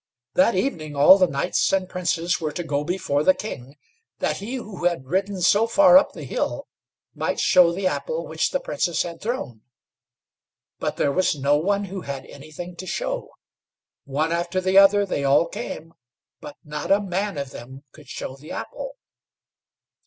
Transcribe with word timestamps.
That 0.33 0.55
evening 0.55 0.95
all 0.95 1.19
the 1.19 1.27
knights 1.27 1.71
and 1.71 1.87
princes 1.87 2.41
were 2.41 2.51
to 2.53 2.63
go 2.63 2.83
before 2.83 3.21
the 3.23 3.35
king, 3.35 3.75
that 4.17 4.37
he 4.37 4.55
who 4.55 4.85
had 4.85 5.05
ridden 5.05 5.41
so 5.43 5.67
far 5.67 5.95
up 5.95 6.13
the 6.13 6.23
hill 6.23 6.67
might 7.13 7.39
show 7.39 7.71
the 7.71 7.85
apple 7.85 8.25
which 8.25 8.49
the 8.49 8.59
Princess 8.59 9.03
had 9.03 9.21
thrown, 9.21 9.61
but 10.79 10.97
there 10.97 11.11
was 11.11 11.35
no 11.35 11.55
one 11.57 11.83
who 11.85 12.01
had 12.01 12.25
anything 12.25 12.75
to 12.77 12.87
show. 12.87 13.29
One 14.05 14.31
after 14.31 14.59
the 14.59 14.75
other 14.75 15.05
they 15.05 15.23
all 15.23 15.47
came, 15.47 15.93
but 16.39 16.57
not 16.63 16.91
a 16.91 16.99
man 16.99 17.37
of 17.37 17.51
them 17.51 17.83
could 17.93 18.07
show 18.07 18.35
the 18.35 18.51
apple. 18.51 18.93